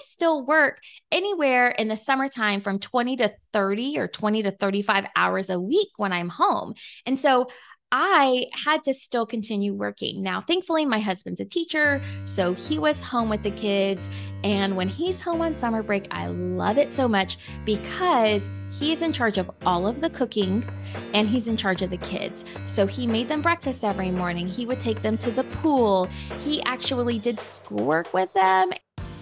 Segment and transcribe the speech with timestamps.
[0.00, 0.80] Still work
[1.12, 5.90] anywhere in the summertime from 20 to 30 or 20 to 35 hours a week
[5.96, 6.74] when I'm home.
[7.06, 7.48] And so
[7.90, 10.22] I had to still continue working.
[10.22, 14.10] Now, thankfully, my husband's a teacher, so he was home with the kids.
[14.44, 19.12] And when he's home on summer break, I love it so much because he's in
[19.12, 20.68] charge of all of the cooking
[21.14, 22.44] and he's in charge of the kids.
[22.66, 24.46] So he made them breakfast every morning.
[24.46, 26.08] He would take them to the pool.
[26.40, 28.70] He actually did schoolwork with them.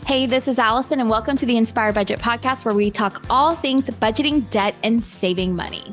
[0.06, 3.56] Hey, this is Allison, and welcome to the Inspire Budget Podcast, where we talk all
[3.56, 5.90] things budgeting, debt, and saving money.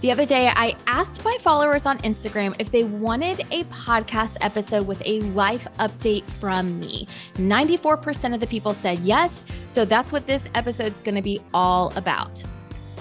[0.00, 4.88] The other day, I asked my followers on Instagram if they wanted a podcast episode
[4.88, 7.06] with a life update from me.
[7.34, 9.44] 94% of the people said yes.
[9.68, 12.42] So that's what this episode's going to be all about.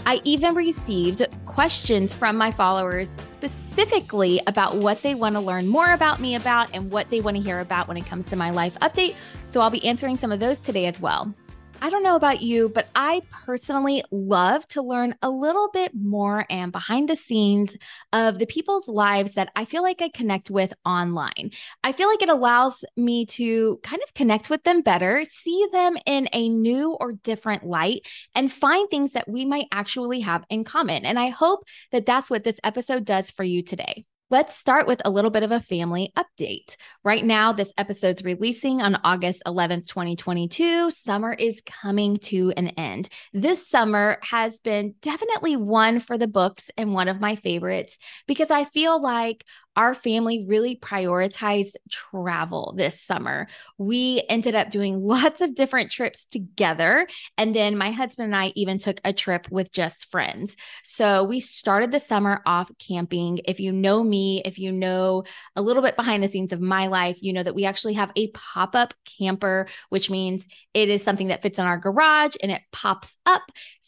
[0.06, 5.94] I even received questions from my followers specifically about what they want to learn more
[5.94, 8.50] about me about and what they want to hear about when it comes to my
[8.50, 9.16] life update.
[9.48, 11.34] So I'll be answering some of those today as well.
[11.82, 16.46] I don't know about you, but I personally love to learn a little bit more
[16.50, 17.78] and behind the scenes
[18.12, 21.52] of the people's lives that I feel like I connect with online.
[21.84, 25.96] I feel like it allows me to kind of connect with them better, see them
[26.08, 30.64] in a new or different light, and find things that we might actually have in
[30.64, 31.06] common.
[31.06, 34.06] And I hope that that's what this episode does for you today.
[34.32, 36.78] Let's start with a little bit of a family update.
[37.04, 40.90] Right now, this episode's releasing on August 11th, 2022.
[40.90, 43.08] Summer is coming to an end.
[43.34, 48.50] This summer has been definitely one for the books and one of my favorites because
[48.50, 53.48] I feel like our family really prioritized travel this summer.
[53.78, 57.08] We ended up doing lots of different trips together.
[57.38, 60.56] And then my husband and I even took a trip with just friends.
[60.84, 63.42] So we started the summer off camping.
[63.46, 65.24] If you know me, if you know
[65.56, 68.12] a little bit behind the scenes of my life, you know that we actually have
[68.16, 72.52] a pop up camper, which means it is something that fits in our garage and
[72.52, 73.44] it pops up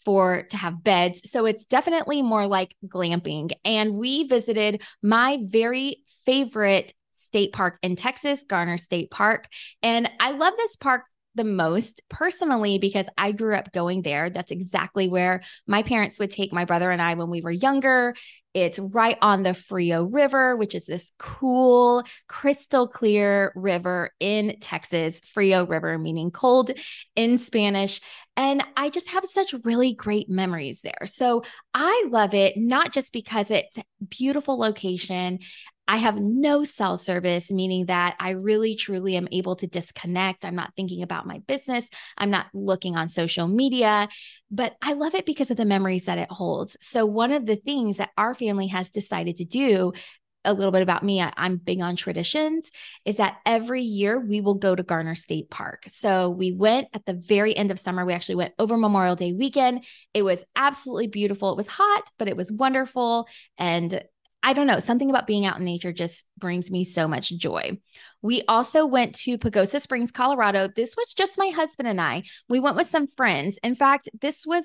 [0.08, 1.20] for to have beds.
[1.30, 3.52] So it's definitely more like glamping.
[3.66, 9.50] And we visited my very favorite state park in Texas, Garner State Park.
[9.84, 11.02] And I love this park
[11.36, 14.30] the most personally because I grew up going there.
[14.30, 18.16] That's exactly where my parents would take my brother and I when we were younger.
[18.58, 25.22] It's right on the Frio River, which is this cool, crystal clear river in Texas.
[25.32, 26.72] Frio River, meaning cold
[27.16, 28.02] in Spanish.
[28.36, 31.06] And I just have such really great memories there.
[31.06, 31.44] So
[31.76, 33.78] I love it, not just because it's
[34.10, 35.38] beautiful location.
[35.88, 40.44] I have no cell service, meaning that I really truly am able to disconnect.
[40.44, 41.90] I'm not thinking about my business.
[42.18, 44.10] I'm not looking on social media,
[44.52, 46.76] but I love it because of the memories that it holds.
[46.82, 49.94] So, one of the things that our family has decided to do
[50.48, 52.72] a little bit about me, I, am big on traditions,
[53.06, 55.84] is that every year we will go to Garner State Park.
[55.90, 58.06] So we went at the very end of summer.
[58.06, 59.84] We actually went over Memorial Day weekend.
[60.14, 61.52] It was absolutely beautiful.
[61.52, 63.28] It was hot, but it was wonderful.
[63.58, 64.02] And
[64.48, 67.78] I don't know, something about being out in nature just brings me so much joy.
[68.22, 70.70] We also went to Pagosa Springs, Colorado.
[70.74, 72.24] This was just my husband and I.
[72.48, 73.60] We went with some friends.
[73.62, 74.64] In fact, this was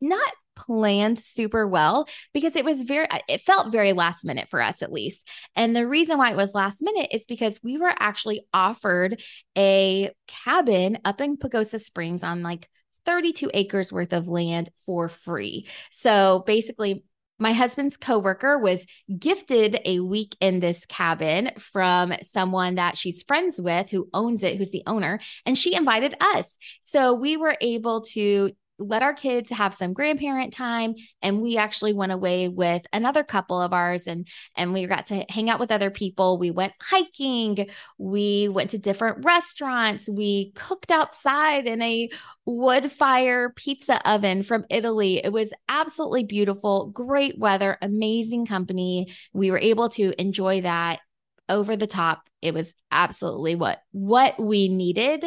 [0.00, 4.82] not planned super well because it was very it felt very last minute for us
[4.82, 5.24] at least.
[5.54, 9.22] And the reason why it was last minute is because we were actually offered
[9.56, 12.68] a cabin up in Pagosa Springs on like
[13.04, 15.68] 32 acres worth of land for free.
[15.92, 17.04] So basically
[17.38, 18.86] my husband's coworker was
[19.18, 24.56] gifted a week in this cabin from someone that she's friends with who owns it,
[24.56, 26.56] who's the owner, and she invited us.
[26.82, 31.94] So we were able to let our kids have some grandparent time and we actually
[31.94, 35.70] went away with another couple of ours and and we got to hang out with
[35.70, 36.38] other people.
[36.38, 37.68] We went hiking.
[37.98, 40.08] We went to different restaurants.
[40.08, 42.10] We cooked outside in a
[42.44, 45.20] wood fire pizza oven from Italy.
[45.24, 49.12] It was absolutely beautiful great weather amazing company.
[49.32, 51.00] We were able to enjoy that
[51.48, 52.28] over the top.
[52.42, 55.24] It was absolutely what what we needed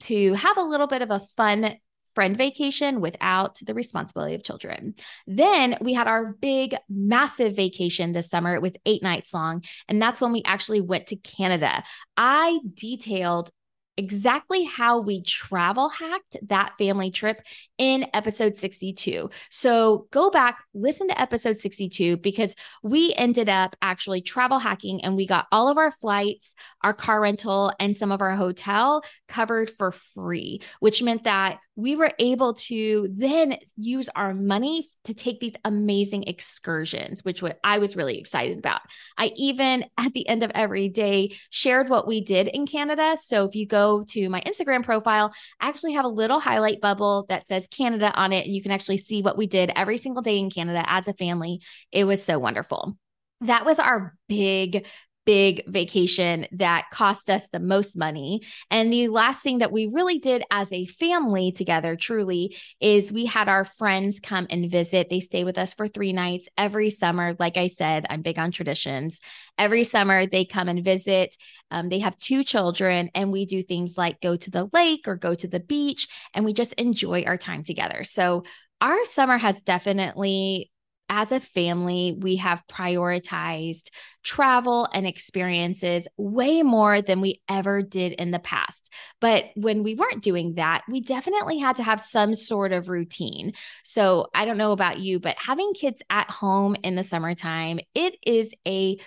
[0.00, 1.76] to have a little bit of a fun
[2.16, 4.94] friend vacation without the responsibility of children.
[5.28, 8.54] Then we had our big, massive vacation this summer.
[8.54, 9.62] It was eight nights long.
[9.86, 11.84] And that's when we actually went to Canada.
[12.16, 13.50] I detailed
[13.96, 17.40] exactly how we travel hacked that family trip
[17.78, 19.30] in episode 62.
[19.50, 25.16] So go back, listen to episode 62 because we ended up actually travel hacking and
[25.16, 29.70] we got all of our flights, our car rental, and some of our hotel covered
[29.70, 35.40] for free, which meant that we were able to then use our money to take
[35.40, 38.80] these amazing excursions, which what I was really excited about.
[39.18, 43.18] I even at the end of every day shared what we did in Canada.
[43.22, 47.26] So if you go to my Instagram profile, I actually have a little highlight bubble
[47.28, 50.22] that says Canada on it, and you can actually see what we did every single
[50.22, 51.60] day in Canada as a family.
[51.92, 52.96] It was so wonderful
[53.42, 54.86] that was our big
[55.26, 58.40] big vacation that cost us the most money.
[58.70, 63.26] And the last thing that we really did as a family together, truly, is we
[63.26, 65.10] had our friends come and visit.
[65.10, 67.36] They stay with us for three nights every summer.
[67.38, 69.20] Like I said, I'm big on traditions.
[69.58, 71.36] Every summer, they come and visit.
[71.70, 75.16] Um, they have two children, and we do things like go to the lake or
[75.16, 78.04] go to the beach, and we just enjoy our time together.
[78.04, 78.44] So,
[78.80, 80.70] our summer has definitely
[81.08, 83.90] as a family, we have prioritized
[84.22, 88.90] travel and experiences way more than we ever did in the past.
[89.20, 93.52] But when we weren't doing that, we definitely had to have some sort of routine.
[93.84, 98.16] So I don't know about you, but having kids at home in the summertime, it
[98.26, 98.98] is a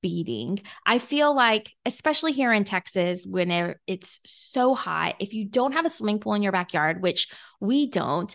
[0.00, 0.60] beating.
[0.86, 5.84] I feel like, especially here in Texas, when it's so hot, if you don't have
[5.84, 7.28] a swimming pool in your backyard, which
[7.60, 8.34] we don't,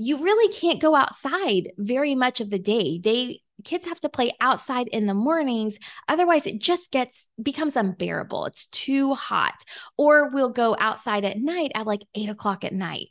[0.00, 2.98] you really can't go outside very much of the day.
[3.02, 5.78] They kids have to play outside in the mornings.
[6.08, 8.46] Otherwise it just gets becomes unbearable.
[8.46, 9.62] It's too hot.
[9.98, 13.08] Or we'll go outside at night at like eight o'clock at night.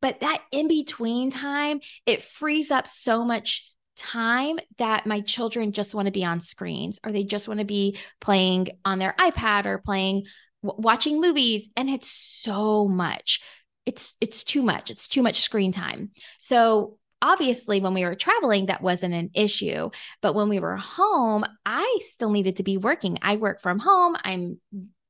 [0.00, 5.94] But that in between time it frees up so much time that my children just
[5.94, 9.66] want to be on screens or they just want to be playing on their ipad
[9.66, 10.24] or playing
[10.62, 11.68] watching movies.
[11.76, 13.40] And it's so much
[13.86, 14.90] it's it's too much.
[14.90, 16.10] It's too much screen time.
[16.38, 19.90] So obviously when we were traveling that wasn't an issue.
[20.22, 23.18] But when we were home i still needed to be working.
[23.22, 24.16] I work from home.
[24.22, 24.60] I'm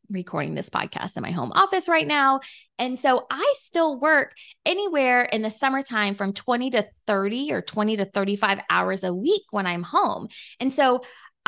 [0.08, 2.40] recording this podcast in my home office right now.
[2.78, 4.32] And so i still work
[4.66, 9.44] anywhere in the summertime from 20 to 30 or 20 to 35 hours a week
[9.50, 10.28] when i'm home.
[10.58, 11.02] And so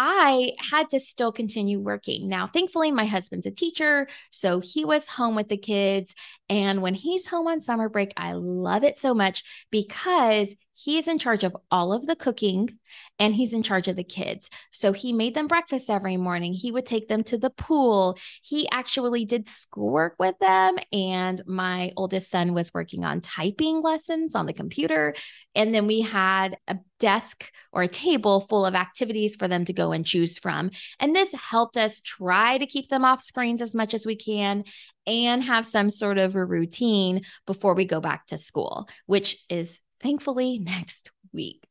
[0.05, 2.27] I had to still continue working.
[2.27, 6.13] Now, thankfully, my husband's a teacher, so he was home with the kids.
[6.49, 11.09] And when he's home on summer break, I love it so much because he is
[11.09, 12.79] in charge of all of the cooking
[13.19, 14.49] and he's in charge of the kids.
[14.71, 16.53] So he made them breakfast every morning.
[16.53, 18.17] He would take them to the pool.
[18.43, 20.77] He actually did schoolwork with them.
[20.93, 25.15] And my oldest son was working on typing lessons on the computer.
[25.55, 29.73] And then we had a desk or a table full of activities for them to
[29.73, 30.71] go and choose from.
[30.99, 34.65] And this helped us try to keep them off screens as much as we can
[35.07, 39.81] and have some sort of a routine before we go back to school, which is
[40.03, 41.65] thankfully next week.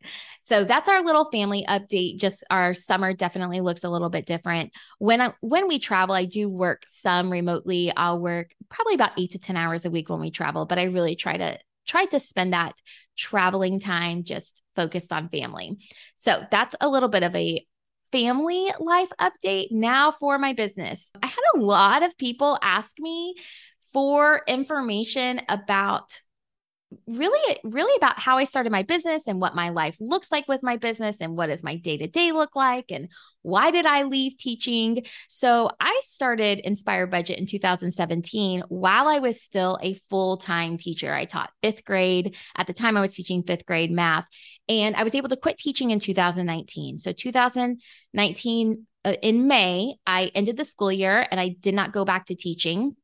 [0.43, 2.17] So that's our little family update.
[2.17, 4.71] Just our summer definitely looks a little bit different.
[4.97, 7.93] When I when we travel, I do work some remotely.
[7.95, 10.85] I'll work probably about 8 to 10 hours a week when we travel, but I
[10.85, 12.73] really try to try to spend that
[13.17, 15.77] traveling time just focused on family.
[16.17, 17.65] So that's a little bit of a
[18.11, 19.71] family life update.
[19.71, 21.11] Now for my business.
[21.21, 23.35] I had a lot of people ask me
[23.93, 26.19] for information about
[27.07, 30.61] really really about how I started my business and what my life looks like with
[30.61, 33.09] my business and what does my day-to-day look like and
[33.43, 35.03] why did I leave teaching?
[35.27, 41.13] So I started Inspire Budget in 2017 while I was still a full-time teacher.
[41.13, 42.35] I taught 5th grade.
[42.55, 44.27] At the time I was teaching 5th grade math
[44.69, 46.97] and I was able to quit teaching in 2019.
[46.99, 52.05] So 2019 uh, in May, I ended the school year and I did not go
[52.05, 52.95] back to teaching.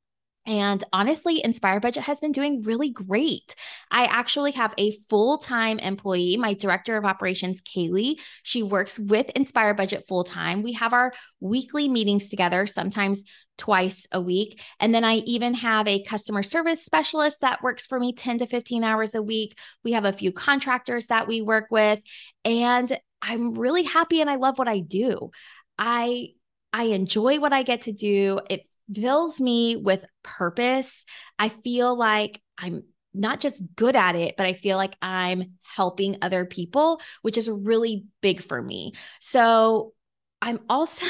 [0.47, 3.53] And honestly, Inspire Budget has been doing really great.
[3.91, 8.15] I actually have a full time employee, my director of operations, Kaylee.
[8.43, 10.63] She works with Inspire Budget full time.
[10.63, 11.11] We have our
[11.41, 13.25] weekly meetings together, sometimes
[13.57, 14.61] twice a week.
[14.79, 18.47] And then I even have a customer service specialist that works for me 10 to
[18.47, 19.57] 15 hours a week.
[19.83, 22.01] We have a few contractors that we work with.
[22.45, 25.31] And I'm really happy and I love what I do.
[25.77, 26.29] I
[26.71, 28.39] I enjoy what I get to do.
[28.49, 28.61] It
[28.93, 31.05] fills me with purpose.
[31.37, 36.17] I feel like I'm not just good at it, but I feel like I'm helping
[36.21, 38.93] other people, which is really big for me.
[39.19, 39.93] So
[40.41, 41.05] I'm also,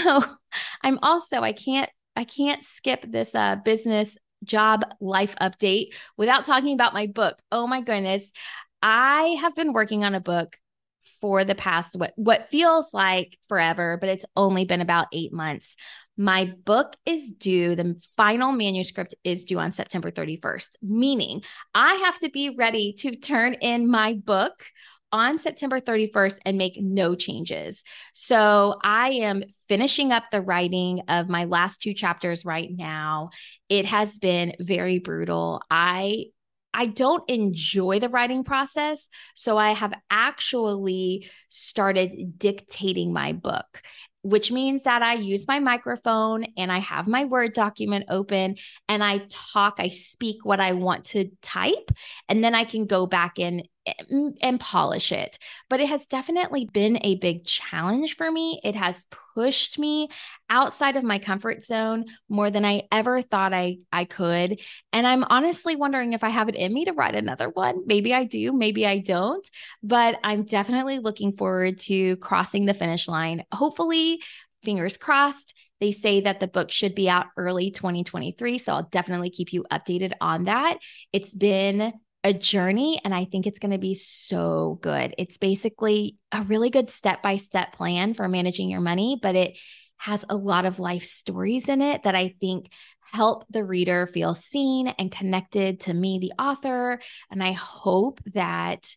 [0.81, 6.73] I'm also, I can't, I can't skip this uh, business job life update without talking
[6.73, 7.37] about my book.
[7.51, 8.31] Oh my goodness.
[8.81, 10.55] I have been working on a book
[11.21, 15.75] for the past what what feels like forever, but it's only been about 8 months.
[16.17, 21.43] My book is due, the final manuscript is due on September 31st, meaning
[21.75, 24.63] I have to be ready to turn in my book
[25.11, 27.83] on September 31st and make no changes.
[28.13, 33.29] So I am finishing up the writing of my last two chapters right now.
[33.69, 35.61] It has been very brutal.
[35.69, 36.25] I
[36.73, 39.09] I don't enjoy the writing process.
[39.33, 43.81] So I have actually started dictating my book
[44.21, 48.57] which means that I use my microphone and I have my Word document open
[48.89, 51.91] and I talk, I speak what I want to type,
[52.27, 53.63] and then I can go back in
[54.41, 55.37] and polish it.
[55.69, 58.59] But it has definitely been a big challenge for me.
[58.63, 60.09] It has pushed me
[60.49, 64.59] outside of my comfort zone more than I ever thought I, I could.
[64.93, 67.85] And I'm honestly wondering if I have it in me to write another one.
[67.85, 69.47] Maybe I do, maybe I don't.
[69.83, 73.43] But I'm definitely looking forward to crossing the finish line.
[73.51, 74.21] Hopefully,
[74.63, 75.53] fingers crossed.
[75.79, 78.57] They say that the book should be out early 2023.
[78.57, 80.79] So I'll definitely keep you updated on that.
[81.13, 81.93] It's been
[82.27, 85.15] a journey and I think it's going to be so good.
[85.17, 89.57] It's basically a really good step by step plan for managing your money, but it
[89.95, 92.69] has a lot of life stories in it that I think
[93.11, 96.99] help the reader feel seen and connected to me, the author.
[97.31, 98.93] And I hope that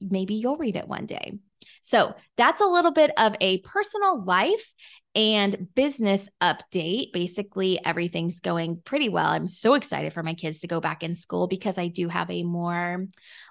[0.00, 1.38] maybe you'll read it one day.
[1.82, 4.72] So that's a little bit of a personal life
[5.14, 7.12] and business update.
[7.12, 9.26] Basically, everything's going pretty well.
[9.26, 12.30] I'm so excited for my kids to go back in school because I do have
[12.30, 13.06] a more,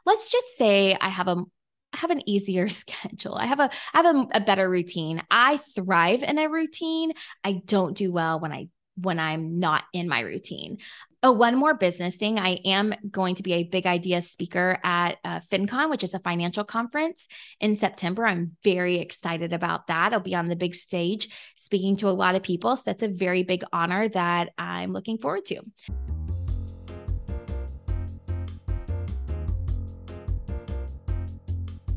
[0.05, 1.43] let's just say, I have a
[1.91, 3.35] I have an easier schedule.
[3.35, 5.23] I have a I have a, a better routine.
[5.29, 7.13] I thrive in a routine.
[7.43, 8.67] I don't do well when I
[9.01, 10.77] when I'm not in my routine.
[11.21, 12.39] Oh, one more business thing.
[12.39, 16.19] I am going to be a big idea speaker at uh, FinCon, which is a
[16.19, 17.27] financial conference
[17.59, 18.25] in September.
[18.25, 20.13] I'm very excited about that.
[20.13, 21.27] I'll be on the big stage
[21.57, 22.77] speaking to a lot of people.
[22.77, 25.61] So that's a very big honor that I'm looking forward to.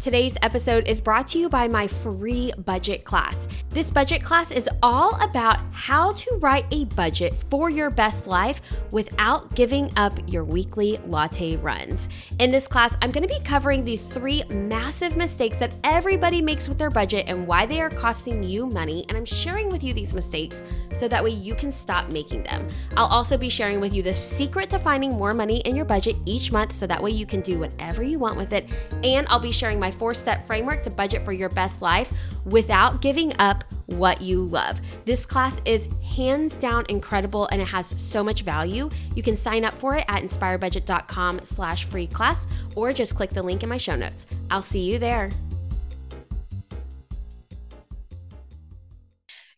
[0.02, 3.46] Today's episode is brought to you by my free budget class.
[3.70, 8.60] This budget class is all about how to write a budget for your best life
[8.90, 12.08] without giving up your weekly latte runs.
[12.40, 16.68] In this class, I'm going to be covering the three massive mistakes that everybody makes
[16.68, 19.06] with their budget and why they are costing you money.
[19.08, 20.64] And I'm sharing with you these mistakes
[20.96, 22.66] so that way you can stop making them.
[22.96, 26.16] I'll also be sharing with you the secret to finding more money in your budget
[26.26, 28.68] each month so that way you can do whatever you want with it.
[29.04, 32.12] And I'll be sharing my four step framework to budget for your best life
[32.44, 34.80] without giving up what you love.
[35.04, 38.88] This class is hands down incredible and it has so much value.
[39.14, 43.42] You can sign up for it at inspirebudget.com slash free class or just click the
[43.42, 44.26] link in my show notes.
[44.50, 45.30] I'll see you there.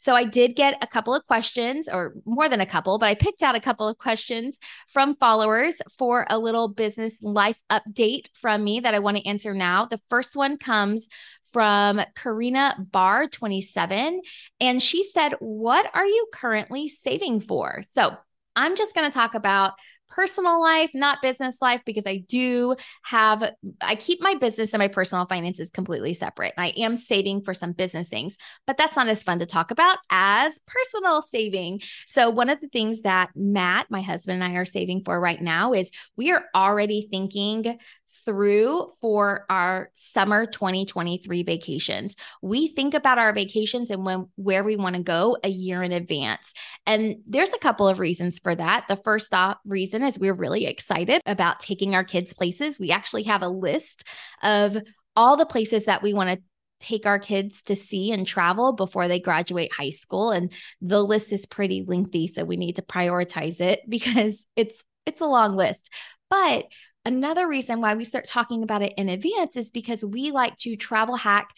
[0.04, 3.14] So I did get a couple of questions, or more than a couple, but I
[3.14, 4.58] picked out a couple of questions
[4.88, 9.54] from followers for a little business life update from me that I want to answer
[9.54, 9.86] now.
[9.86, 11.08] The first one comes
[11.54, 14.20] from Karina Bar 27.
[14.60, 17.82] And she said, What are you currently saving for?
[17.92, 18.14] So
[18.54, 19.72] I'm just going to talk about
[20.10, 23.42] personal life, not business life, because I do have,
[23.80, 26.54] I keep my business and my personal finances completely separate.
[26.56, 29.98] I am saving for some business things, but that's not as fun to talk about
[30.10, 31.80] as personal saving.
[32.06, 35.40] So, one of the things that Matt, my husband, and I are saving for right
[35.40, 37.78] now is we are already thinking
[38.24, 42.16] through for our summer 2023 vacations.
[42.42, 45.92] We think about our vacations and when where we want to go a year in
[45.92, 46.52] advance.
[46.86, 48.84] And there's a couple of reasons for that.
[48.88, 52.78] The first off reason is we're really excited about taking our kids places.
[52.78, 54.04] We actually have a list
[54.42, 54.76] of
[55.16, 56.44] all the places that we want to
[56.80, 60.52] take our kids to see and travel before they graduate high school and
[60.82, 65.26] the list is pretty lengthy so we need to prioritize it because it's it's a
[65.26, 65.88] long list
[66.28, 66.66] but
[67.06, 70.74] Another reason why we start talking about it in advance is because we like to
[70.74, 71.50] travel hack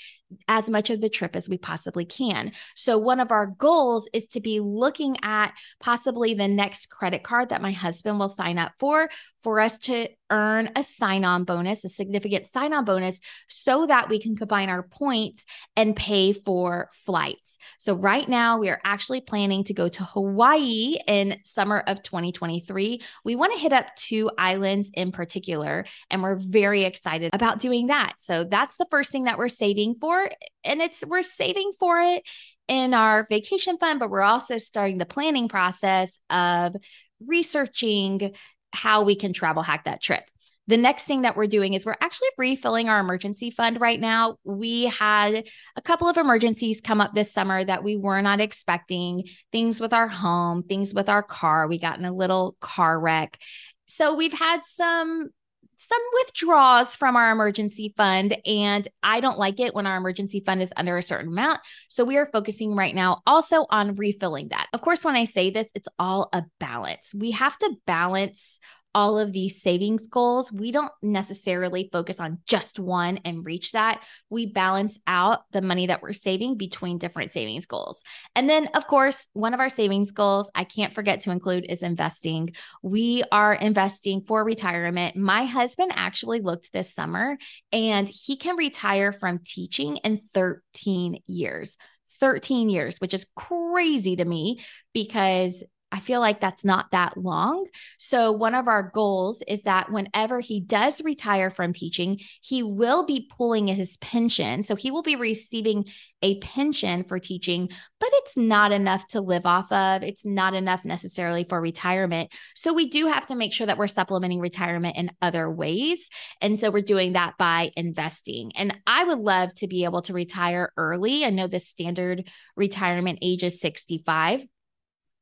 [0.48, 2.50] as much of the trip as we possibly can.
[2.74, 7.50] So, one of our goals is to be looking at possibly the next credit card
[7.50, 9.08] that my husband will sign up for,
[9.46, 14.08] for us to earn a sign on bonus, a significant sign on bonus, so that
[14.08, 15.44] we can combine our points
[15.76, 17.58] and pay for flights.
[17.78, 23.00] So, right now, we are actually planning to go to Hawaii in summer of 2023.
[23.24, 27.86] We want to hit up two islands in particular, and we're very excited about doing
[27.86, 28.14] that.
[28.18, 30.30] So, that's the first thing that we're saving for for
[30.64, 32.22] and it's we're saving for it
[32.68, 36.76] in our vacation fund but we're also starting the planning process of
[37.24, 38.34] researching
[38.73, 40.25] how we can travel hack that trip
[40.68, 44.37] the next thing that we're doing is we're actually refilling our emergency fund right now.
[44.44, 45.46] We had
[45.76, 49.92] a couple of emergencies come up this summer that we were not expecting things with
[49.92, 51.68] our home, things with our car.
[51.68, 53.38] We got in a little car wreck.
[53.87, 55.30] So we've had some
[55.76, 58.37] some withdrawals from our emergency fund.
[58.47, 61.61] And I don't like it when our emergency fund is under a certain amount.
[61.88, 64.68] So we are focusing right now also on refilling that.
[64.73, 67.14] Of course, when I say this, it's all a balance.
[67.14, 68.59] We have to balance
[68.96, 74.00] all of these savings goals, we don't necessarily focus on just one and reach that.
[74.30, 78.02] We balance out the money that we're saving between different savings goals.
[78.34, 81.82] And then, of course, one of our savings goals I can't forget to include is
[81.82, 82.54] investing.
[82.82, 85.14] We are investing for retirement.
[85.14, 87.36] My husband actually looked this summer
[87.72, 91.76] and he can retire from teaching in 13 years.
[92.18, 94.60] 13 years, which is crazy to me
[94.94, 95.62] because
[95.93, 97.66] I feel like that's not that long.
[97.99, 103.07] So, one of our goals is that whenever he does retire from teaching, he will
[103.07, 104.64] be pulling his pension.
[104.64, 105.85] So, he will be receiving
[106.23, 107.69] a pension for teaching,
[108.00, 110.02] but it's not enough to live off of.
[110.02, 112.33] It's not enough necessarily for retirement.
[112.57, 116.09] So, we do have to make sure that we're supplementing retirement in other ways.
[116.40, 118.50] And so, we're doing that by investing.
[118.57, 121.25] And I would love to be able to retire early.
[121.25, 124.47] I know the standard retirement age is 65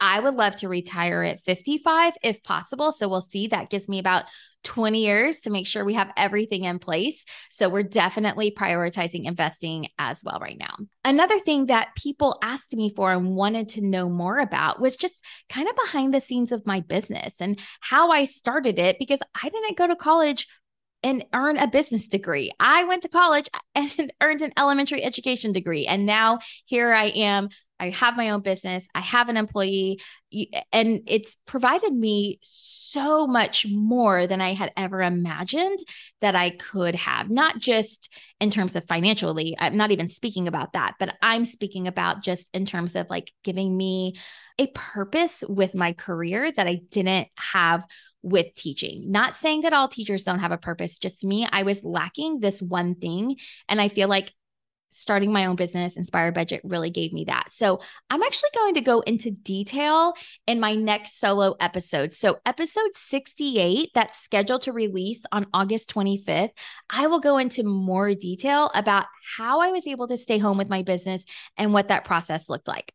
[0.00, 2.92] I would love to retire at 55 if possible.
[2.92, 3.46] So we'll see.
[3.46, 4.24] That gives me about
[4.64, 7.24] 20 years to make sure we have everything in place.
[7.50, 10.74] So we're definitely prioritizing investing as well right now.
[11.04, 15.22] Another thing that people asked me for and wanted to know more about was just
[15.48, 19.48] kind of behind the scenes of my business and how I started it because I
[19.48, 20.48] didn't go to college
[21.04, 22.50] and earn a business degree.
[22.58, 25.86] I went to college and earned an elementary education degree.
[25.86, 27.50] And now here I am
[27.84, 30.00] I have my own business, I have an employee,
[30.72, 35.78] and it's provided me so much more than I had ever imagined
[36.20, 38.08] that I could have, not just
[38.40, 39.56] in terms of financially.
[39.58, 43.32] I'm not even speaking about that, but I'm speaking about just in terms of like
[43.42, 44.14] giving me
[44.58, 47.84] a purpose with my career that I didn't have
[48.22, 49.10] with teaching.
[49.10, 51.46] Not saying that all teachers don't have a purpose, just me.
[51.50, 53.36] I was lacking this one thing.
[53.68, 54.32] And I feel like
[54.94, 57.50] starting my own business, Inspire Budget, really gave me that.
[57.50, 60.14] So I'm actually going to go into detail
[60.46, 62.12] in my next solo episode.
[62.12, 66.50] So, episode 68, that's scheduled to release on August 25th,
[66.88, 70.68] I will go into more detail about how I was able to stay home with
[70.68, 71.24] my business
[71.56, 72.92] and what that process looked like.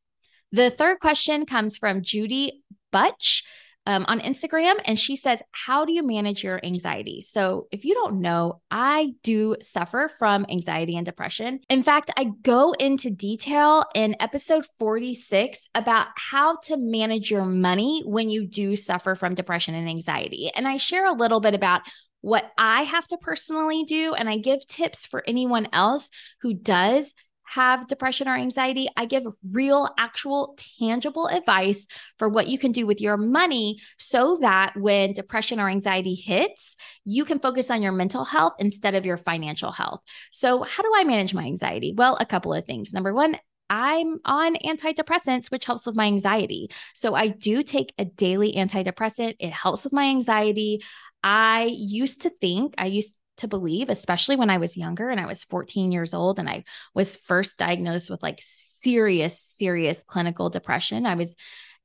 [0.51, 3.44] The third question comes from Judy Butch
[3.86, 7.25] um, on Instagram, and she says, How do you manage your anxiety?
[7.27, 11.59] So, if you don't know, I do suffer from anxiety and depression.
[11.70, 18.03] In fact, I go into detail in episode 46 about how to manage your money
[18.05, 20.51] when you do suffer from depression and anxiety.
[20.55, 21.81] And I share a little bit about
[22.22, 26.09] what I have to personally do, and I give tips for anyone else
[26.42, 27.13] who does
[27.50, 32.85] have depression or anxiety, I give real, actual, tangible advice for what you can do
[32.85, 37.92] with your money so that when depression or anxiety hits, you can focus on your
[37.92, 40.01] mental health instead of your financial health.
[40.31, 41.94] So, how do I manage my anxiety?
[41.96, 42.94] Well, a couple of things.
[42.94, 43.38] Number one,
[43.70, 46.70] I'm on antidepressants, which helps with my anxiety.
[46.96, 49.35] So I do take a daily antidepressant.
[49.40, 50.81] It helps with my anxiety.
[51.24, 55.25] I used to think, I used to believe, especially when I was younger and I
[55.25, 58.40] was 14 years old and I was first diagnosed with like
[58.82, 61.06] serious, serious clinical depression.
[61.06, 61.36] I was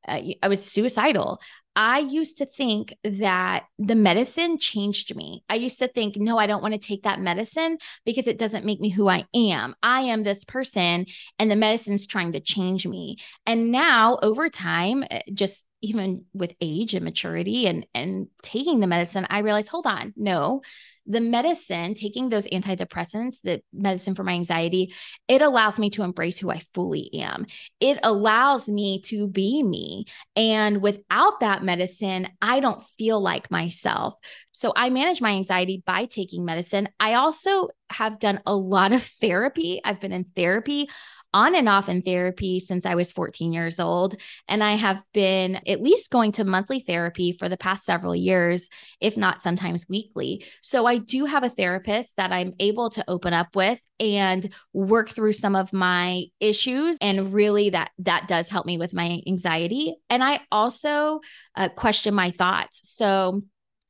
[0.06, 1.40] uh, I was suicidal.
[1.76, 5.42] I used to think that the medicine changed me.
[5.48, 8.64] I used to think, no, I don't want to take that medicine because it doesn't
[8.64, 9.74] make me who I am.
[9.82, 11.06] I am this person,
[11.38, 13.16] and the medicine's trying to change me.
[13.44, 18.86] And now, over time, uh, just even with age and maturity and and taking the
[18.86, 20.62] medicine, I realized, hold on, no,
[21.06, 24.94] the medicine, taking those antidepressants, the medicine for my anxiety,
[25.28, 27.46] it allows me to embrace who I fully am.
[27.80, 30.06] It allows me to be me.
[30.34, 34.14] And without that medicine, I don't feel like myself.
[34.52, 36.88] So I manage my anxiety by taking medicine.
[36.98, 39.80] I also have done a lot of therapy.
[39.84, 40.88] I've been in therapy
[41.34, 44.16] on and off in therapy since I was 14 years old.
[44.48, 48.70] And I have been at least going to monthly therapy for the past several years,
[49.00, 50.46] if not sometimes weekly.
[50.62, 55.10] So I do have a therapist that I'm able to open up with and work
[55.10, 59.94] through some of my issues and really that that does help me with my anxiety
[60.10, 61.20] and i also
[61.54, 63.42] uh, question my thoughts so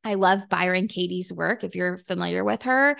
[0.05, 1.63] I love Byron Katie's work.
[1.63, 2.95] If you're familiar with her,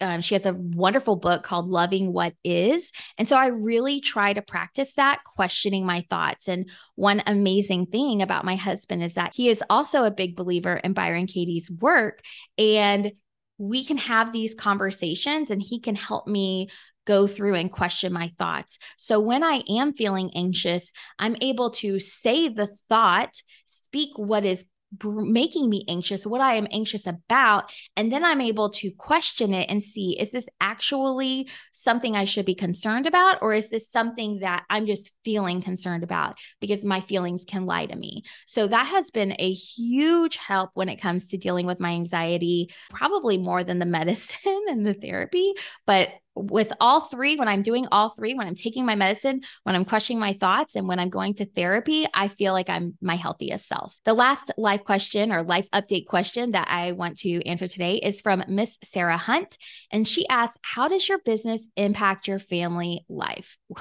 [0.00, 2.90] um, she has a wonderful book called Loving What Is.
[3.18, 6.48] And so I really try to practice that, questioning my thoughts.
[6.48, 10.76] And one amazing thing about my husband is that he is also a big believer
[10.76, 12.22] in Byron Katie's work.
[12.56, 13.12] And
[13.58, 16.70] we can have these conversations, and he can help me
[17.06, 18.78] go through and question my thoughts.
[18.96, 23.34] So when I am feeling anxious, I'm able to say the thought,
[23.66, 24.64] speak what is
[25.02, 27.72] making me anxious, what I am anxious about.
[27.96, 32.46] And then I'm able to question it and see is this actually something I should
[32.46, 33.38] be concerned about?
[33.40, 37.86] Or is this something that I'm just feeling concerned about because my feelings can lie
[37.86, 38.24] to me?
[38.46, 42.70] So that has been a huge help when it comes to dealing with my anxiety,
[42.90, 44.36] probably more than the medicine
[44.68, 45.54] and the therapy.
[45.86, 49.74] But with all three, when I'm doing all three, when I'm taking my medicine, when
[49.74, 53.16] I'm questioning my thoughts, and when I'm going to therapy, I feel like I'm my
[53.16, 53.96] healthiest self.
[54.04, 58.20] The last life question or life update question that I want to answer today is
[58.20, 59.58] from Miss Sarah Hunt.
[59.90, 63.58] And she asks, How does your business impact your family life?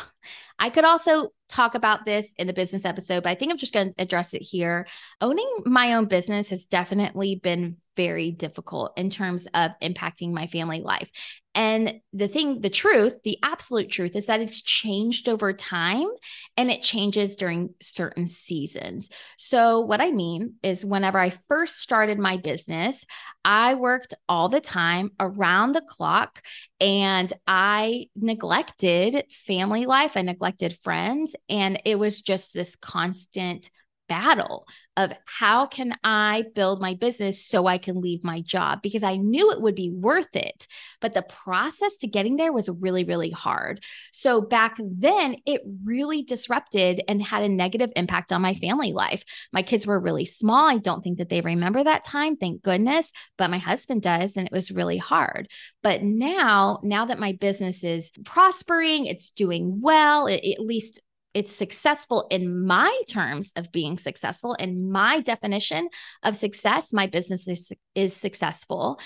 [0.62, 3.74] I could also talk about this in the business episode, but I think I'm just
[3.74, 4.88] going to address it here.
[5.22, 10.80] Owning my own business has definitely been very difficult in terms of impacting my family
[10.80, 11.10] life.
[11.54, 16.08] And the thing, the truth, the absolute truth is that it's changed over time
[16.56, 19.10] and it changes during certain seasons.
[19.38, 23.04] So, what I mean is, whenever I first started my business,
[23.44, 26.42] I worked all the time around the clock
[26.80, 30.14] and I neglected family life.
[30.16, 31.36] I neglected friends.
[31.50, 33.70] And it was just this constant
[34.10, 34.67] battle
[34.98, 39.15] of how can I build my business so I can leave my job because I
[39.15, 40.67] knew it would be worth it.
[41.00, 43.82] But the process to getting there was really, really hard.
[44.12, 49.24] So back then, it really disrupted and had a negative impact on my family life.
[49.54, 50.67] My kids were really small.
[50.67, 54.36] I don't think that they remember that time, thank goodness, but my husband does.
[54.36, 55.48] And it was really hard.
[55.82, 61.00] But now, now that my business is prospering, it's doing well, at least
[61.34, 65.89] it's successful in my terms of being successful in my definition
[66.24, 69.00] of success my business is, is successful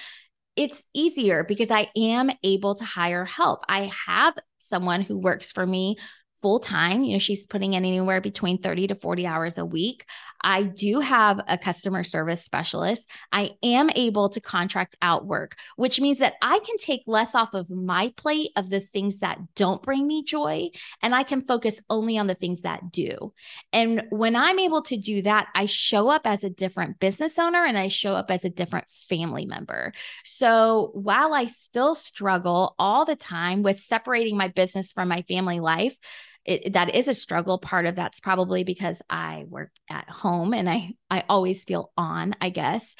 [0.55, 5.65] it's easier because i am able to hire help i have someone who works for
[5.65, 5.97] me
[6.43, 7.03] full time.
[7.03, 10.05] You know, she's putting in anywhere between 30 to 40 hours a week.
[10.43, 13.09] I do have a customer service specialist.
[13.31, 17.53] I am able to contract out work, which means that I can take less off
[17.53, 20.69] of my plate of the things that don't bring me joy
[21.01, 23.33] and I can focus only on the things that do.
[23.71, 27.63] And when I'm able to do that, I show up as a different business owner
[27.63, 29.93] and I show up as a different family member.
[30.25, 35.59] So while I still struggle all the time with separating my business from my family
[35.59, 35.97] life,
[36.45, 37.57] it, that is a struggle.
[37.57, 42.35] Part of that's probably because I work at home and I I always feel on,
[42.41, 42.95] I guess.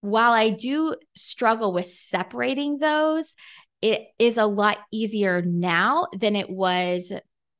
[0.00, 3.34] While I do struggle with separating those,
[3.80, 7.12] it is a lot easier now than it was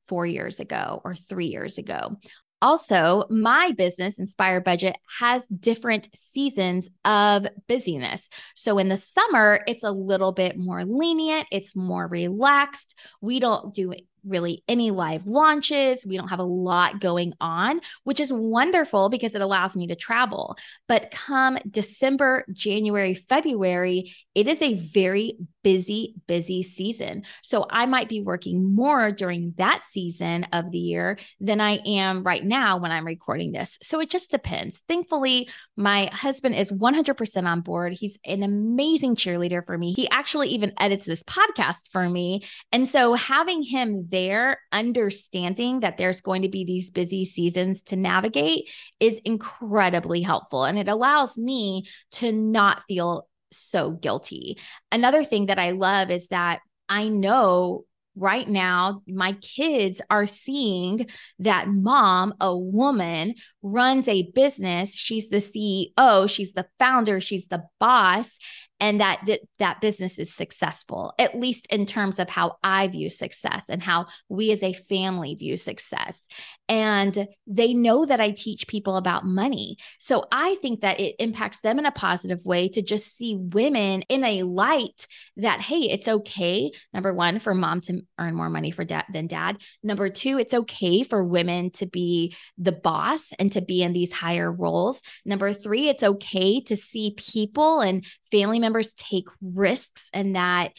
[0.09, 2.17] 4 years ago or 3 years ago.
[2.63, 8.29] Also, my business, Inspire Budget, has different seasons of busyness.
[8.55, 12.95] So in the summer, it's a little bit more lenient, it's more relaxed.
[13.21, 13.93] We don't do
[14.27, 16.07] really any live launches.
[16.07, 19.97] We don't have a lot going on, which is wonderful because it allows me to
[19.97, 20.57] travel.
[20.89, 27.23] But come December, January, February, it is a very busy, busy season.
[27.43, 32.25] So I might be working more during that season of the year than I am
[32.25, 33.79] right now when I'm recording this.
[33.83, 34.83] So it just depends.
[34.89, 37.93] Thankfully, my husband is 100% on board.
[37.93, 39.93] He's an amazing cheerleader for me.
[39.95, 42.43] He actually even edits this podcast for me.
[42.73, 47.97] And so having him there, understanding that there's going to be these busy seasons to
[47.97, 48.69] navigate
[49.01, 50.63] is incredibly helpful.
[50.63, 54.59] And it allows me to not feel so guilty.
[54.93, 61.07] Another thing that I love is that I know right now my kids are seeing
[61.39, 67.63] that mom a woman runs a business she's the ceo she's the founder she's the
[67.81, 68.39] boss
[68.83, 73.09] and that that, that business is successful at least in terms of how i view
[73.09, 76.27] success and how we as a family view success.
[76.69, 79.77] And they know that i teach people about money.
[79.99, 84.03] So i think that it impacts them in a positive way to just see women
[84.09, 88.73] in a light that hey it's okay number one for mom to earn more money
[88.73, 89.59] for dad than dad.
[89.83, 94.13] Number two it's okay for women to be the boss and to be in these
[94.13, 95.01] higher roles.
[95.25, 100.73] Number three it's okay to see people and family members take risks and that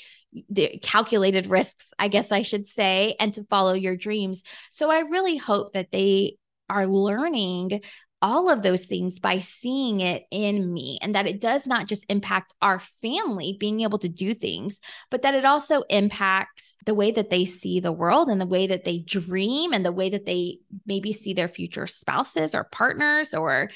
[0.50, 4.44] the calculated risks, I guess I should say, and to follow your dreams.
[4.72, 6.38] So I really hope that they
[6.70, 7.82] are learning
[8.24, 12.06] all of those things by seeing it in me and that it does not just
[12.08, 14.80] impact our family being able to do things,
[15.12, 18.66] but that it also impacts the way that they see the world and the way
[18.66, 23.34] that they dream and the way that they maybe see their future spouses or partners
[23.34, 23.70] or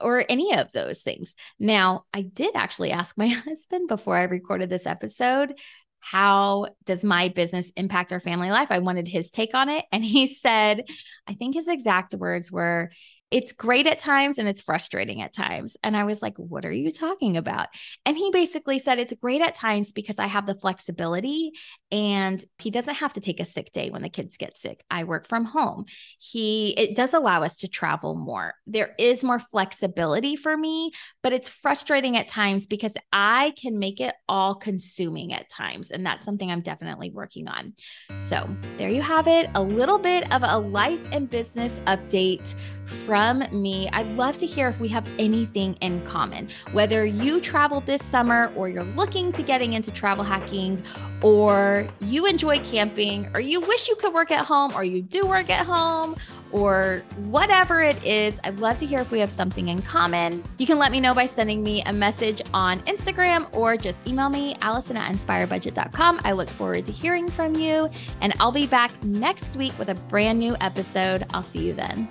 [0.00, 1.34] or any of those things.
[1.58, 5.54] Now, I did actually ask my husband before I recorded this episode,
[6.00, 8.68] how does my business impact our family life?
[8.70, 9.84] I wanted his take on it.
[9.90, 10.84] And he said,
[11.26, 12.90] I think his exact words were,
[13.30, 15.76] it's great at times and it's frustrating at times.
[15.82, 17.68] And I was like, What are you talking about?
[18.06, 21.52] And he basically said, It's great at times because I have the flexibility
[21.90, 24.82] and he doesn't have to take a sick day when the kids get sick.
[24.90, 25.84] I work from home.
[26.18, 28.54] He, it does allow us to travel more.
[28.66, 34.00] There is more flexibility for me, but it's frustrating at times because I can make
[34.00, 35.90] it all consuming at times.
[35.90, 37.74] And that's something I'm definitely working on.
[38.18, 42.54] So there you have it a little bit of a life and business update
[43.18, 43.88] from me.
[43.92, 48.52] I'd love to hear if we have anything in common, whether you traveled this summer
[48.54, 50.84] or you're looking to getting into travel hacking
[51.20, 55.26] or you enjoy camping or you wish you could work at home or you do
[55.26, 56.14] work at home
[56.52, 58.38] or whatever it is.
[58.44, 60.44] I'd love to hear if we have something in common.
[60.58, 64.28] You can let me know by sending me a message on Instagram or just email
[64.28, 66.20] me, Allison at inspirebudget.com.
[66.22, 69.94] I look forward to hearing from you, and I'll be back next week with a
[69.94, 71.26] brand new episode.
[71.34, 72.08] I'll see you then.